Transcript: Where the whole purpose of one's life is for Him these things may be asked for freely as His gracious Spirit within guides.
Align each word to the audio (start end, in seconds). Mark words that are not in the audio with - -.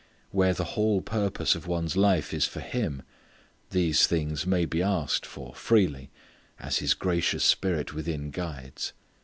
Where 0.31 0.55
the 0.55 0.63
whole 0.73 1.03
purpose 1.03 1.53
of 1.53 1.67
one's 1.67 1.95
life 1.95 2.33
is 2.33 2.45
for 2.47 2.59
Him 2.59 3.03
these 3.69 4.07
things 4.07 4.47
may 4.47 4.65
be 4.65 4.81
asked 4.81 5.27
for 5.27 5.53
freely 5.53 6.09
as 6.59 6.79
His 6.79 6.95
gracious 6.95 7.43
Spirit 7.43 7.93
within 7.93 8.31
guides. 8.31 8.93